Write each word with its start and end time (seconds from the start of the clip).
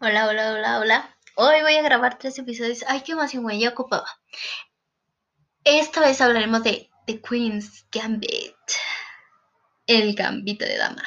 Hola, 0.00 0.26
hola, 0.26 0.52
hola, 0.52 0.80
hola. 0.80 1.16
Hoy 1.36 1.62
voy 1.62 1.76
a 1.76 1.82
grabar 1.82 2.18
tres 2.18 2.36
episodios. 2.38 2.84
Ay, 2.88 3.02
qué 3.02 3.12
emoción, 3.12 3.44
güey, 3.44 3.60
ya 3.60 3.68
ocupaba. 3.68 4.06
Esta 5.62 6.00
vez 6.00 6.20
hablaremos 6.20 6.64
de 6.64 6.90
The 7.06 7.20
Queen's 7.20 7.86
Gambit. 7.92 8.56
El 9.86 10.14
gambito 10.14 10.64
de 10.64 10.78
dama. 10.78 11.04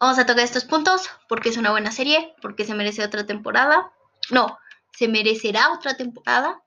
Vamos 0.00 0.18
a 0.18 0.26
tocar 0.26 0.42
estos 0.42 0.64
puntos 0.64 1.08
porque 1.28 1.50
es 1.50 1.56
una 1.56 1.70
buena 1.70 1.92
serie, 1.92 2.34
porque 2.42 2.64
se 2.64 2.74
merece 2.74 3.04
otra 3.04 3.26
temporada. 3.26 3.92
No, 4.30 4.58
se 4.92 5.06
merecerá 5.06 5.72
otra 5.72 5.96
temporada. 5.96 6.60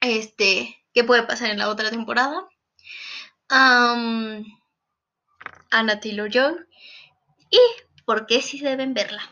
Este, 0.00 0.84
¿qué 0.92 1.04
puede 1.04 1.22
pasar 1.22 1.50
en 1.50 1.58
la 1.58 1.70
otra 1.70 1.90
temporada? 1.90 2.48
Um, 3.50 4.44
Anna 5.70 6.00
Taylor 6.00 6.30
Joy. 6.30 6.54
Y 7.50 7.60
por 8.04 8.26
qué 8.26 8.42
sí 8.42 8.60
deben 8.60 8.94
verla. 8.94 9.22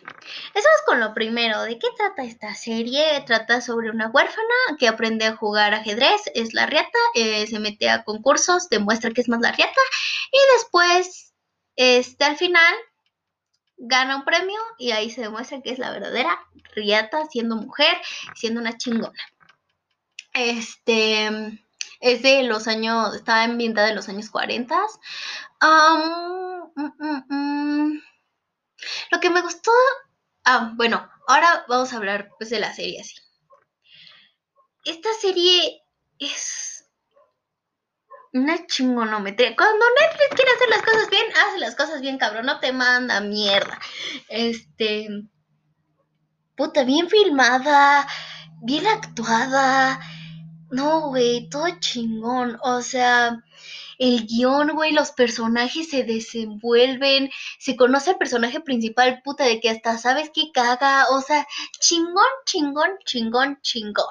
Empezamos 0.46 0.80
con 0.87 1.00
lo 1.00 1.14
primero. 1.14 1.62
¿De 1.62 1.79
qué 1.79 1.89
trata 1.96 2.24
esta 2.24 2.55
serie? 2.55 3.23
Trata 3.27 3.60
sobre 3.60 3.91
una 3.91 4.09
huérfana 4.09 4.77
que 4.79 4.88
aprende 4.88 5.27
a 5.27 5.37
jugar 5.37 5.74
ajedrez, 5.74 6.23
es 6.34 6.55
la 6.55 6.66
riata, 6.66 6.98
eh, 7.15 7.46
se 7.46 7.59
mete 7.59 7.88
a 7.91 8.05
concursos, 8.05 8.69
demuestra 8.69 9.10
que 9.10 9.20
es 9.20 9.29
más 9.29 9.41
la 9.41 9.52
riata 9.52 9.80
y 10.33 10.38
después, 10.55 11.34
este, 11.77 12.24
al 12.24 12.37
final, 12.37 12.74
gana 13.77 14.16
un 14.16 14.24
premio 14.24 14.60
y 14.79 14.93
ahí 14.93 15.10
se 15.10 15.23
demuestra 15.23 15.60
que 15.62 15.71
es 15.71 15.79
la 15.79 15.91
verdadera 15.91 16.38
riata 16.74 17.27
siendo 17.30 17.57
mujer, 17.57 17.96
siendo 18.34 18.60
una 18.60 18.77
chingona. 18.77 19.21
Este 20.32 21.29
es 22.01 22.23
de 22.23 22.43
los 22.45 22.66
años, 22.68 23.15
está 23.15 23.43
ambientada 23.43 23.91
en 23.91 23.96
los 23.96 24.09
años 24.09 24.30
40. 24.30 24.77
Lo 29.10 29.20
que 29.20 29.30
me 29.30 29.42
gustó. 29.42 29.73
Ah, 30.45 30.73
bueno, 30.77 31.09
ahora 31.27 31.64
vamos 31.68 31.92
a 31.92 31.96
hablar 31.96 32.30
pues 32.38 32.51
de 32.51 32.60
la 32.60 32.74
serie 32.74 33.01
así. 33.01 33.14
Esta 34.85 35.12
serie 35.21 35.82
es 36.18 36.87
una 38.32 38.66
chingonometría. 38.66 39.57
Cuando 39.57 39.85
Netflix 40.01 40.35
quiere 40.35 40.52
hacer 40.52 40.68
las 40.68 40.82
cosas 40.82 41.10
bien, 41.10 41.26
hace 41.46 41.59
las 41.59 41.76
cosas 41.76 42.01
bien, 42.01 42.18
cabrón. 42.18 42.46
No 42.46 42.60
te 42.60 42.73
manda 42.73 43.20
mierda. 43.20 43.79
Este. 44.29 45.09
Puta, 46.57 46.85
bien 46.85 47.09
filmada, 47.09 48.07
bien 48.63 48.87
actuada. 48.87 50.01
No, 50.71 51.09
güey, 51.09 51.49
todo 51.49 51.68
chingón. 51.80 52.59
O 52.63 52.80
sea, 52.82 53.43
el 53.99 54.26
guion, 54.26 54.71
güey, 54.74 54.93
los 54.93 55.13
personajes 55.13 55.90
se 55.90 56.04
desenvuelven, 56.04 57.30
se 57.59 57.76
conoce 57.76 58.13
el 58.13 58.16
personaje 58.18 58.60
principal, 58.60 59.21
puta, 59.23 59.45
de 59.45 59.60
que 59.60 59.71
hasta 59.71 59.98
sabes 59.98 60.30
que 60.32 60.52
caga, 60.52 61.07
o 61.10 61.21
sea, 61.21 61.46
chingón, 61.80 62.24
chingón, 62.46 62.91
chingón, 63.04 63.59
chingón. 63.63 64.06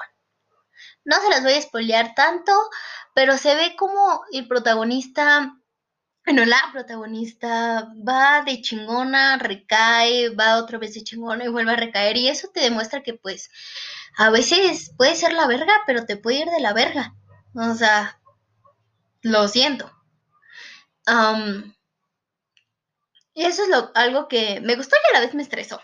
No 1.04 1.16
se 1.20 1.30
las 1.30 1.42
voy 1.42 1.54
a 1.54 1.62
spoilear 1.62 2.14
tanto, 2.14 2.52
pero 3.14 3.36
se 3.38 3.54
ve 3.54 3.74
como 3.76 4.22
el 4.32 4.46
protagonista, 4.46 5.54
bueno, 6.24 6.44
la 6.44 6.60
protagonista 6.72 7.92
va 8.06 8.42
de 8.42 8.60
chingona, 8.60 9.38
recae, 9.38 10.30
va 10.30 10.58
otra 10.58 10.78
vez 10.78 10.94
de 10.94 11.02
chingona 11.02 11.44
y 11.44 11.48
vuelve 11.48 11.72
a 11.72 11.76
recaer, 11.76 12.16
y 12.16 12.28
eso 12.28 12.48
te 12.52 12.60
demuestra 12.60 13.02
que 13.02 13.14
pues 13.14 13.50
a 14.16 14.30
veces 14.30 14.92
puede 14.96 15.16
ser 15.16 15.32
la 15.32 15.46
verga, 15.46 15.72
pero 15.86 16.06
te 16.06 16.16
puede 16.16 16.40
ir 16.40 16.48
de 16.48 16.60
la 16.60 16.72
verga. 16.72 17.14
O 17.54 17.74
sea, 17.74 18.20
lo 19.22 19.48
siento. 19.48 19.90
eso 23.34 23.62
es 23.62 23.68
lo, 23.68 23.90
algo 23.94 24.28
que 24.28 24.60
me 24.60 24.76
gustó 24.76 24.96
y 24.96 25.10
a 25.10 25.18
la 25.18 25.26
vez 25.26 25.34
me 25.34 25.42
estresó. 25.42 25.80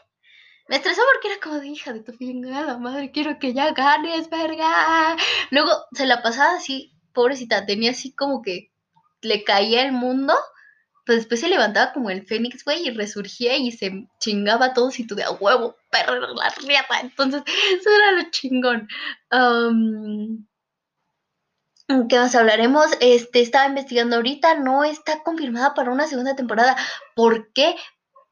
Me 0.69 0.77
estresó 0.77 1.03
porque 1.13 1.29
era 1.33 1.41
como 1.41 1.61
de 1.61 1.69
hija 1.69 1.93
de 1.93 2.03
tu 2.03 2.13
la 2.21 2.79
madre, 2.79 3.13
quiero 3.13 3.39
que 3.39 3.55
ya 3.55 3.73
ganes, 3.73 4.29
verga. 4.31 5.17
Luego 5.51 5.71
se 5.93 6.07
la 6.07 6.23
pasaba 6.23 6.57
así, 6.57 6.93
pobrecita, 7.13 7.67
tenía 7.67 7.93
así 7.93 8.15
como 8.15 8.43
que 8.43 8.71
le 9.27 9.45
caía 9.45 9.83
el 9.83 9.93
mundo, 9.93 10.35
pero 11.05 11.19
después 11.19 11.41
se 11.41 11.49
levantaba 11.49 11.93
como 11.93 12.11
el 12.11 12.27
fénix, 12.27 12.65
güey, 12.65 12.89
y 12.89 12.91
resurgía 12.91 13.57
y 13.57 13.71
se 13.73 14.09
chingaba 14.19 14.67
a 14.67 14.75
todos 14.75 14.99
y 14.99 15.07
tú 15.07 15.15
de 15.15 15.23
a 15.23 15.31
huevo, 15.31 15.77
perro, 15.91 16.35
la 16.35 16.51
riata. 16.51 17.01
Entonces, 17.01 17.43
eso 17.81 17.91
era 17.91 18.13
lo 18.13 18.31
chingón. 18.31 18.89
¿Qué 22.09 22.19
más 22.19 22.35
hablaremos? 22.35 22.87
Este, 23.01 23.41
estaba 23.41 23.69
investigando 23.69 24.17
ahorita, 24.17 24.57
no 24.57 24.83
está 24.83 25.23
confirmada 25.23 25.75
para 25.75 25.93
una 25.93 26.09
segunda 26.09 26.35
temporada. 26.35 26.77
¿Por 27.15 27.53
qué? 27.53 27.77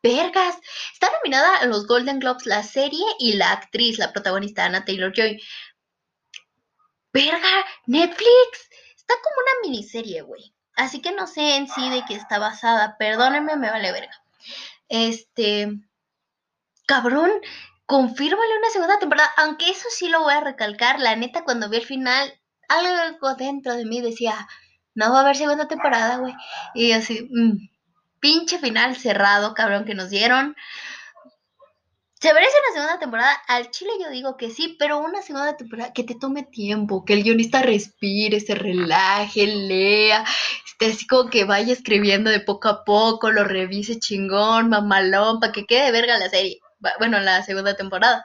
Vergas. 0.03 0.59
Está 0.93 1.11
nominada 1.13 1.59
a 1.59 1.67
los 1.67 1.87
Golden 1.87 2.19
Globes 2.19 2.47
la 2.47 2.65
serie 2.65 3.05
y 3.21 3.35
la 3.35 3.53
actriz, 3.53 3.99
la 3.99 4.13
protagonista 4.13 4.65
Anna 4.65 4.85
Taylor 4.85 5.13
Joy. 5.15 5.41
Verga, 7.13 7.65
Netflix. 7.87 8.69
Está 8.97 9.15
como 9.23 9.37
una 9.37 9.71
miniserie, 9.71 10.23
güey. 10.23 10.53
Así 10.77 11.01
que 11.01 11.13
no 11.13 11.27
sé 11.27 11.57
en 11.57 11.69
sí 11.69 11.91
de 11.91 12.05
qué 12.07 12.15
está 12.15 12.39
basada. 12.39 12.97
Perdónenme, 12.99 13.57
me 13.57 13.71
vale 13.71 13.93
verga. 13.93 14.13
Este. 14.89 15.73
Cabrón, 16.87 17.31
confírmale 17.87 18.59
una 18.59 18.71
segunda 18.71 18.99
temporada. 18.99 19.31
Aunque 19.37 19.71
eso 19.71 19.89
sí 19.91 20.09
lo 20.09 20.23
voy 20.23 20.35
a 20.35 20.41
recalcar. 20.41 21.01
La 21.01 21.17
neta, 21.17 21.45
cuando 21.45 21.69
vi 21.69 21.79
el 21.79 21.87
final, 21.87 22.33
algo 22.69 23.35
dentro 23.37 23.75
de 23.75 23.85
mí 23.85 24.01
decía, 24.01 24.47
no 24.95 25.13
va 25.13 25.19
a 25.19 25.23
haber 25.23 25.37
segunda 25.37 25.69
temporada, 25.69 26.19
güey. 26.19 26.35
Y 26.75 26.93
así, 26.93 27.29
mm, 27.31 27.69
pinche 28.21 28.59
final 28.59 28.97
cerrado, 28.97 29.55
cabrón, 29.55 29.85
que 29.85 29.95
nos 29.95 30.11
dieron. 30.11 30.57
¿Se 32.25 32.33
merece 32.33 32.57
una 32.59 32.73
segunda 32.73 32.99
temporada? 32.99 33.35
Al 33.49 33.71
Chile 33.71 33.91
yo 34.01 34.09
digo 34.09 34.39
que 34.39 34.49
sí, 34.49 34.77
pero 34.79 34.97
una 34.97 35.21
segunda 35.21 35.59
temporada 35.59 35.93
que 35.93 36.05
te 36.05 36.15
tome 36.15 36.43
tiempo, 36.43 37.05
que 37.05 37.13
el 37.13 37.23
guionista 37.23 37.61
respire, 37.61 38.41
se 38.41 38.55
relaje, 38.55 39.47
lea, 39.47 40.25
esté 40.65 40.87
así 40.87 41.07
como 41.07 41.29
que 41.29 41.45
vaya 41.45 41.75
escribiendo 41.75 42.31
de 42.31 42.41
poco 42.41 42.69
a 42.69 42.83
poco, 42.83 43.31
lo 43.31 43.45
revise 43.45 43.99
chingón, 43.99 44.71
mamalón, 44.71 45.39
para 45.39 45.53
que 45.53 45.67
quede 45.67 45.93
verga 45.93 46.17
la 46.17 46.31
serie. 46.31 46.61
Bueno, 46.99 47.21
la 47.21 47.43
segunda 47.43 47.77
temporada. 47.77 48.25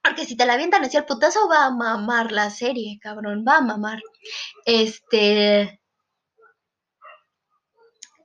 Porque 0.00 0.24
si 0.24 0.36
te 0.36 0.46
la 0.46 0.52
avientan 0.52 0.84
hacia 0.84 1.00
el 1.00 1.06
putazo, 1.06 1.48
va 1.48 1.64
a 1.64 1.70
mamar 1.72 2.30
la 2.30 2.50
serie, 2.50 3.00
cabrón, 3.02 3.44
va 3.44 3.56
a 3.56 3.62
mamar. 3.62 4.00
Este. 4.64 5.79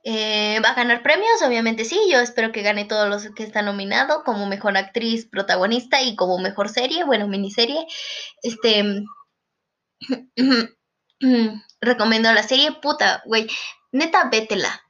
Eh, 0.08 0.60
¿Va 0.64 0.68
a 0.68 0.74
ganar 0.74 1.02
premios? 1.02 1.42
Obviamente 1.42 1.84
sí, 1.84 2.00
yo 2.08 2.20
espero 2.20 2.52
que 2.52 2.62
gane 2.62 2.84
todos 2.84 3.08
los 3.08 3.34
que 3.34 3.42
están 3.42 3.64
nominados 3.64 4.22
como 4.22 4.46
mejor 4.46 4.76
actriz 4.76 5.26
protagonista 5.26 6.00
y 6.00 6.14
como 6.14 6.38
mejor 6.38 6.68
serie, 6.68 7.02
bueno, 7.02 7.26
miniserie. 7.26 7.84
Este. 8.40 9.02
recomiendo 11.80 12.32
la 12.32 12.44
serie, 12.44 12.70
puta, 12.80 13.20
güey. 13.26 13.48
Neta, 13.90 14.28
vétela. 14.30 14.80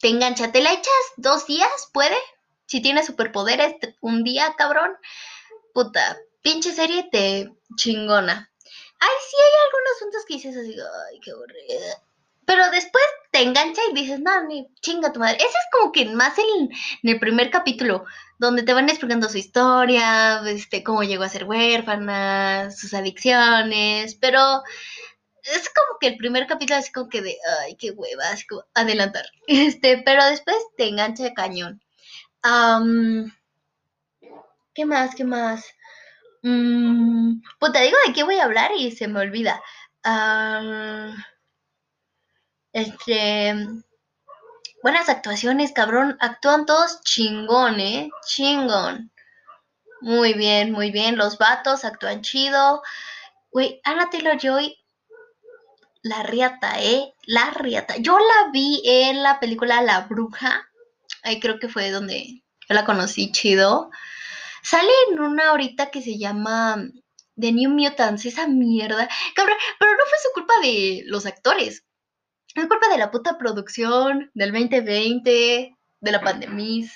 Te 0.00 0.08
engancha, 0.08 0.52
te 0.52 0.62
la 0.62 0.72
echas 0.72 1.04
dos 1.18 1.46
días, 1.46 1.90
puede. 1.92 2.16
Si 2.64 2.80
tienes 2.80 3.04
superpoderes, 3.04 3.74
un 4.00 4.24
día, 4.24 4.54
cabrón. 4.56 4.96
Puta, 5.74 6.16
pinche 6.40 6.72
serie 6.72 7.10
te 7.12 7.52
chingona. 7.76 8.50
Ay, 9.00 9.16
sí 9.28 9.36
hay 9.36 9.66
algunos 9.66 9.98
puntos 10.00 10.24
que 10.26 10.34
dices 10.34 10.56
así, 10.56 10.74
ay, 11.10 11.20
qué 11.20 11.32
aburrida. 11.32 12.02
Pero 12.46 12.70
después 12.70 13.04
te 13.32 13.42
engancha 13.42 13.80
y 13.90 13.94
dices, 13.94 14.20
no, 14.20 14.44
ni 14.44 14.68
chinga 14.82 15.12
tu 15.12 15.18
madre. 15.18 15.38
Ese 15.38 15.46
es 15.46 15.66
como 15.72 15.90
que 15.90 16.04
más 16.14 16.34
en, 16.38 16.70
el 17.02 17.18
primer 17.18 17.50
capítulo, 17.50 18.04
donde 18.38 18.62
te 18.62 18.74
van 18.74 18.90
explicando 18.90 19.28
su 19.28 19.38
historia, 19.38 20.42
este, 20.46 20.84
cómo 20.84 21.02
llegó 21.02 21.24
a 21.24 21.30
ser 21.30 21.44
huérfana, 21.44 22.70
sus 22.70 22.92
adicciones, 22.92 24.14
pero 24.16 24.62
es 25.44 25.70
como 25.70 25.98
que 25.98 26.08
el 26.08 26.18
primer 26.18 26.46
capítulo 26.46 26.78
es 26.78 26.92
como 26.92 27.08
que 27.08 27.22
de, 27.22 27.36
ay, 27.62 27.74
qué 27.76 27.90
hueva, 27.90 28.28
así 28.30 28.46
como 28.46 28.64
adelantar. 28.74 29.24
Este, 29.48 30.02
pero 30.04 30.24
después 30.26 30.56
te 30.76 30.88
engancha 30.88 31.24
de 31.24 31.34
cañón. 31.34 31.80
¿Qué 34.74 34.84
más? 34.84 35.14
¿Qué 35.14 35.24
más? 35.24 35.64
Mm, 36.42 37.40
pues 37.58 37.72
te 37.72 37.80
digo 37.80 37.96
de 38.06 38.12
qué 38.12 38.24
voy 38.24 38.36
a 38.36 38.44
hablar 38.44 38.72
y 38.76 38.90
se 38.90 39.08
me 39.08 39.20
olvida. 39.20 39.62
Este. 42.72 43.54
Buenas 44.82 45.08
actuaciones, 45.08 45.72
cabrón. 45.72 46.16
Actúan 46.20 46.66
todos 46.66 47.00
chingón, 47.02 47.78
¿eh? 47.80 48.10
Chingón. 48.26 49.12
Muy 50.00 50.34
bien, 50.34 50.72
muy 50.72 50.90
bien. 50.90 51.16
Los 51.16 51.38
vatos 51.38 51.84
actúan 51.84 52.22
chido. 52.22 52.82
Güey, 53.52 53.80
Ana 53.84 54.10
Taylor 54.10 54.36
Joy. 54.36 54.76
La 56.02 56.24
riata, 56.24 56.82
¿eh? 56.82 57.14
La 57.26 57.50
riata. 57.50 57.96
Yo 57.98 58.18
la 58.18 58.50
vi 58.50 58.82
en 58.84 59.22
la 59.22 59.38
película 59.38 59.82
La 59.82 60.00
Bruja. 60.00 60.68
Ahí 61.22 61.38
creo 61.38 61.60
que 61.60 61.68
fue 61.68 61.90
donde 61.90 62.42
yo 62.68 62.74
la 62.74 62.84
conocí 62.84 63.30
chido. 63.30 63.90
Sale 64.62 64.90
en 65.10 65.20
una 65.20 65.50
ahorita 65.50 65.90
que 65.90 66.02
se 66.02 66.18
llama 66.18 66.76
The 67.38 67.52
New 67.52 67.70
Mutants, 67.70 68.26
esa 68.26 68.48
mierda. 68.48 69.08
Cabrón, 69.36 69.56
pero 69.78 69.92
no 69.92 70.04
fue 70.08 70.18
su 70.22 70.32
culpa 70.34 70.54
de 70.60 71.02
los 71.06 71.26
actores. 71.26 71.84
Es 72.54 72.66
culpa 72.66 72.88
de 72.88 72.98
la 72.98 73.10
puta 73.10 73.38
producción, 73.38 74.30
del 74.34 74.52
2020, 74.52 75.76
de 76.00 76.12
la 76.12 76.20
pandemia. 76.20 76.86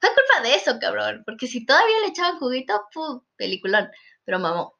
Fue 0.00 0.08
culpa 0.14 0.42
de 0.42 0.54
eso, 0.54 0.78
cabrón. 0.80 1.22
Porque 1.24 1.46
si 1.46 1.64
todavía 1.64 2.00
le 2.00 2.08
echaban 2.08 2.38
juguito, 2.38 2.82
¡pum! 2.92 3.20
peliculón. 3.36 3.88
Pero 4.24 4.38
mamó. 4.38 4.74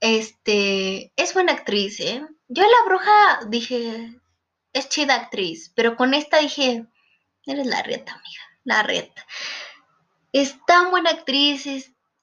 Este, 0.00 1.12
es 1.16 1.34
buena 1.34 1.52
actriz, 1.52 2.00
¿eh? 2.00 2.26
Yo 2.48 2.62
en 2.62 2.70
La 2.70 2.84
Bruja 2.86 3.40
dije, 3.48 4.20
es 4.72 4.88
chida 4.88 5.14
actriz. 5.14 5.72
Pero 5.74 5.96
con 5.96 6.14
esta 6.14 6.38
dije, 6.38 6.86
eres 7.44 7.66
la 7.66 7.82
reta, 7.82 8.12
amiga. 8.12 8.42
La 8.64 8.82
reta. 8.82 9.26
Es 10.32 10.56
tan 10.66 10.90
buena 10.90 11.10
actriz, 11.10 11.66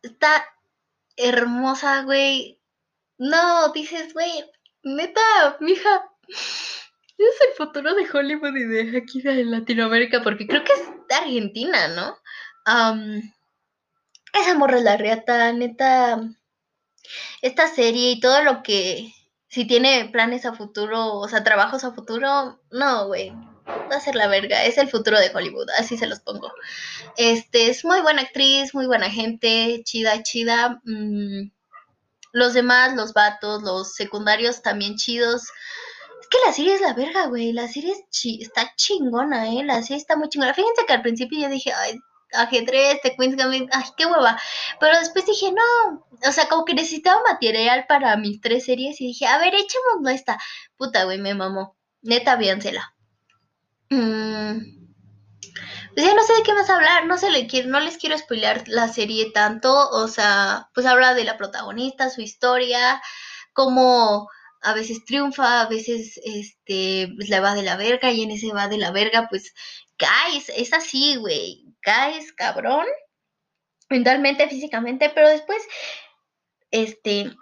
está 0.01 0.45
hermosa, 1.17 2.03
güey. 2.03 2.59
No, 3.17 3.71
dices, 3.73 4.13
güey, 4.13 4.31
neta, 4.83 5.21
mija, 5.59 6.09
es 6.27 7.41
el 7.47 7.55
futuro 7.55 7.93
de 7.93 8.09
Hollywood 8.11 8.55
y 8.55 8.63
de 8.65 8.97
aquí 8.97 9.21
de 9.21 9.45
Latinoamérica, 9.45 10.21
porque 10.23 10.47
creo 10.47 10.63
que 10.63 10.73
es 10.73 10.87
de 11.09 11.15
Argentina, 11.15 11.87
¿no? 11.89 12.17
esa 14.33 14.53
morra 14.55 14.79
la 14.79 14.97
reata, 14.97 15.51
neta. 15.53 16.21
Esta 17.41 17.67
serie 17.67 18.11
y 18.11 18.19
todo 18.19 18.41
lo 18.43 18.63
que. 18.63 19.13
Si 19.49 19.65
tiene 19.65 20.09
planes 20.11 20.45
a 20.45 20.53
futuro, 20.53 21.17
o 21.19 21.27
sea, 21.27 21.43
trabajos 21.43 21.83
a 21.83 21.91
futuro, 21.91 22.59
no, 22.71 23.07
güey. 23.07 23.31
Va 23.67 23.97
a 23.97 23.99
ser 23.99 24.15
la 24.15 24.27
verga. 24.27 24.63
Es 24.63 24.77
el 24.77 24.89
futuro 24.89 25.19
de 25.19 25.29
Hollywood, 25.33 25.69
así 25.77 25.97
se 25.97 26.07
los 26.07 26.21
pongo. 26.21 26.51
Este, 27.17 27.69
es 27.69 27.85
muy 27.85 28.01
buena 28.01 28.23
actriz, 28.23 28.73
muy 28.73 28.87
buena 28.87 29.11
gente, 29.11 29.81
chida, 29.83 30.23
chida. 30.23 30.81
Mm, 30.85 31.51
los 32.31 32.53
demás, 32.53 32.95
los 32.95 33.13
vatos, 33.13 33.61
los 33.61 33.93
secundarios 33.93 34.63
también 34.63 34.95
chidos 34.95 35.43
que 36.33 36.47
la 36.47 36.53
serie 36.53 36.74
es 36.74 36.81
la 36.81 36.94
verga, 36.94 37.27
güey. 37.27 37.53
La 37.53 37.68
serie 37.68 37.94
está 38.39 38.74
chingona, 38.75 39.53
¿eh? 39.53 39.63
La 39.63 39.83
serie 39.83 39.97
está 39.97 40.15
muy 40.15 40.30
chingona. 40.30 40.53
Fíjense 40.53 40.85
que 40.88 40.94
al 40.94 41.03
principio 41.03 41.39
yo 41.39 41.50
dije, 41.50 41.71
ay, 41.71 42.00
ajedrez, 42.33 43.01
The 43.03 43.15
Queen's 43.15 43.35
Gambit, 43.35 43.69
ay, 43.71 43.83
qué 43.95 44.07
hueva. 44.07 44.39
Pero 44.80 44.97
después 44.97 45.27
dije, 45.27 45.51
no, 45.51 46.07
o 46.27 46.31
sea, 46.31 46.47
como 46.47 46.65
que 46.65 46.74
necesitaba 46.74 47.21
material 47.21 47.85
para 47.88 48.18
mis 48.18 48.41
tres 48.41 48.65
series 48.65 49.00
y 49.00 49.07
dije, 49.07 49.27
a 49.27 49.38
ver, 49.38 49.53
echemos 49.53 50.12
esta. 50.12 50.39
Puta, 50.75 51.03
güey, 51.03 51.19
me 51.19 51.35
mamó. 51.35 51.77
Neta, 52.01 52.36
véansela. 52.36 52.95
Mm. 53.91 54.83
Pues 55.94 56.07
ya 56.07 56.15
no 56.15 56.24
sé 56.24 56.33
de 56.33 56.41
qué 56.41 56.53
más 56.56 56.69
hablar, 56.71 57.06
no, 57.06 57.19
sé, 57.19 57.27
no 57.65 57.79
les 57.79 57.97
quiero 57.97 58.18
spoilear 58.18 58.68
la 58.68 58.88
serie 58.88 59.29
tanto, 59.31 59.89
o 59.91 60.07
sea, 60.07 60.69
pues 60.74 60.88
habla 60.88 61.13
de 61.13 61.24
la 61.24 61.38
protagonista, 61.38 62.09
su 62.09 62.21
historia, 62.21 63.00
cómo 63.53 64.27
a 64.63 64.74
veces 64.74 65.06
triunfa, 65.06 65.62
a 65.62 65.68
veces 65.68 66.19
este, 66.24 67.12
pues 67.15 67.30
le 67.30 67.39
va 67.39 67.54
de 67.54 67.63
la 67.63 67.75
verga 67.75 68.12
y 68.12 68.24
en 68.24 68.31
ese 68.31 68.54
va 68.54 68.68
de 68.68 68.77
la 68.77 68.92
verga, 68.92 69.27
pues 69.30 69.54
caes, 69.98 70.50
es 70.56 70.74
así, 70.74 71.18
güey, 71.18 71.65
caes 71.81 72.31
cabrón, 72.33 72.86
mentalmente, 73.89 74.48
físicamente, 74.50 75.12
pero 75.13 75.30
después, 75.30 75.62
este, 76.71 77.36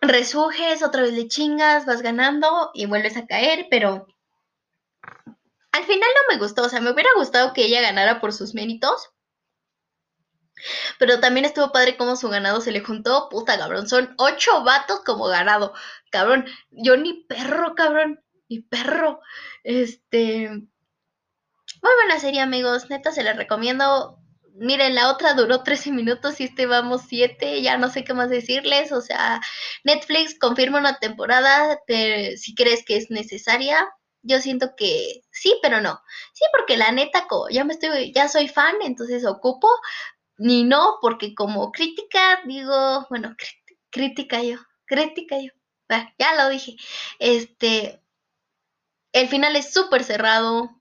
resurges, 0.00 0.82
otra 0.82 1.02
vez 1.02 1.12
le 1.12 1.28
chingas, 1.28 1.86
vas 1.86 2.02
ganando 2.02 2.70
y 2.74 2.86
vuelves 2.86 3.16
a 3.16 3.26
caer, 3.26 3.66
pero 3.70 4.06
al 5.72 5.84
final 5.84 6.08
no 6.14 6.34
me 6.34 6.40
gustó, 6.40 6.64
o 6.64 6.68
sea, 6.68 6.80
me 6.80 6.90
hubiera 6.90 7.10
gustado 7.16 7.52
que 7.52 7.64
ella 7.64 7.80
ganara 7.80 8.20
por 8.20 8.32
sus 8.32 8.54
méritos, 8.54 9.10
pero 10.98 11.20
también 11.20 11.46
estuvo 11.46 11.72
padre 11.72 11.96
cómo 11.96 12.16
su 12.16 12.28
ganado 12.28 12.60
se 12.60 12.72
le 12.72 12.80
juntó. 12.80 13.28
Puta, 13.30 13.58
cabrón. 13.58 13.88
Son 13.88 14.14
ocho 14.18 14.62
vatos 14.62 15.00
como 15.04 15.26
ganado. 15.26 15.72
Cabrón. 16.10 16.46
Yo 16.70 16.96
ni 16.96 17.24
perro, 17.24 17.74
cabrón. 17.74 18.20
Ni 18.48 18.60
perro. 18.60 19.20
Este. 19.64 20.48
Muy 20.48 21.92
buena 22.02 22.20
serie, 22.20 22.40
amigos. 22.40 22.90
Neta, 22.90 23.12
se 23.12 23.22
la 23.22 23.32
recomiendo. 23.32 24.18
Miren, 24.54 24.94
la 24.94 25.10
otra 25.10 25.34
duró 25.34 25.62
13 25.62 25.92
minutos 25.92 26.40
y 26.40 26.44
este 26.44 26.66
vamos 26.66 27.02
7. 27.08 27.62
Ya 27.62 27.78
no 27.78 27.88
sé 27.88 28.04
qué 28.04 28.12
más 28.12 28.28
decirles. 28.28 28.92
O 28.92 29.00
sea, 29.00 29.40
Netflix 29.84 30.38
confirma 30.38 30.78
una 30.78 30.98
temporada 30.98 31.78
si 32.36 32.54
crees 32.54 32.84
que 32.84 32.96
es 32.96 33.10
necesaria. 33.10 33.88
Yo 34.22 34.38
siento 34.40 34.74
que 34.76 35.22
sí, 35.30 35.58
pero 35.62 35.80
no. 35.80 36.02
Sí, 36.34 36.44
porque 36.52 36.76
la 36.76 36.92
neta, 36.92 37.26
ya 37.50 37.64
me 37.64 37.72
estoy, 37.72 38.12
ya 38.12 38.28
soy 38.28 38.48
fan, 38.48 38.76
entonces 38.82 39.24
ocupo, 39.24 39.68
ni 40.40 40.64
no, 40.64 40.98
porque 41.00 41.34
como 41.34 41.70
crítica 41.72 42.40
digo, 42.46 43.06
bueno, 43.10 43.36
crítica 43.90 44.42
yo, 44.42 44.56
crítica 44.86 45.36
yo, 45.38 45.52
ya 46.18 46.34
lo 46.36 46.48
dije, 46.50 46.76
este, 47.18 48.00
el 49.12 49.28
final 49.28 49.56
es 49.56 49.72
súper 49.72 50.04
cerrado, 50.04 50.80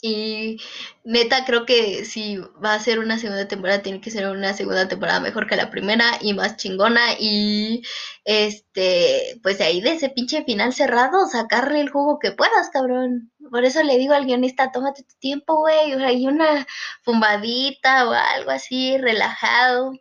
y 0.00 0.58
neta, 1.02 1.44
creo 1.44 1.66
que 1.66 2.04
si 2.04 2.36
va 2.64 2.74
a 2.74 2.80
ser 2.80 3.00
una 3.00 3.18
segunda 3.18 3.48
temporada, 3.48 3.82
tiene 3.82 4.00
que 4.00 4.12
ser 4.12 4.28
una 4.28 4.54
segunda 4.54 4.86
temporada 4.86 5.18
mejor 5.20 5.48
que 5.48 5.56
la 5.56 5.70
primera 5.70 6.18
y 6.20 6.34
más 6.34 6.56
chingona. 6.56 7.14
Y 7.18 7.82
este, 8.24 9.40
pues 9.42 9.60
ahí 9.60 9.80
de 9.80 9.92
ese 9.94 10.10
pinche 10.10 10.44
final 10.44 10.72
cerrado, 10.72 11.26
sacarle 11.26 11.80
el 11.80 11.90
jugo 11.90 12.18
que 12.20 12.30
puedas, 12.32 12.70
cabrón. 12.70 13.32
Por 13.50 13.64
eso 13.64 13.82
le 13.82 13.98
digo 13.98 14.14
al 14.14 14.26
guionista, 14.26 14.72
tómate 14.72 15.02
tu 15.04 15.14
tiempo, 15.18 15.56
güey. 15.56 15.92
Hay 16.04 16.26
una 16.26 16.66
fumbadita 17.02 18.08
o 18.08 18.12
algo 18.12 18.50
así, 18.50 18.98
relajado. 18.98 19.92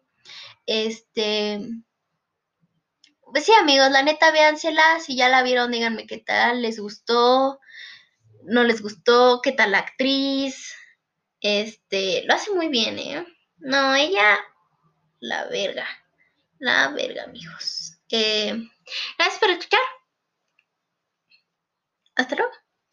Este. 0.66 1.60
Pues 3.32 3.46
sí, 3.46 3.52
amigos, 3.60 3.92
la 3.92 4.04
neta, 4.04 4.32
véansela. 4.32 5.00
Si 5.00 5.16
ya 5.16 5.30
la 5.30 5.44
vieron, 5.44 5.72
díganme 5.72 6.08
qué 6.08 6.18
tal, 6.18 6.62
les 6.62 6.80
gustó 6.80 7.60
no 8.48 8.64
les 8.64 8.82
gustó, 8.82 9.42
qué 9.44 9.52
tal 9.52 9.72
la 9.72 9.80
actriz. 9.80 10.76
Este, 11.42 12.24
lo 12.26 12.34
hace 12.34 12.52
muy 12.52 12.70
bien, 12.70 12.98
¿eh? 12.98 13.26
No, 13.58 13.94
ella, 13.94 14.40
la 15.20 15.46
verga. 15.46 15.86
La 16.60 16.88
verga, 16.90 17.26
amigos. 17.26 18.00
Eh, 18.10 18.56
gracias 19.18 19.40
por 19.40 19.50
escuchar. 19.50 19.80
Hasta 22.16 22.36
luego. 22.36 22.52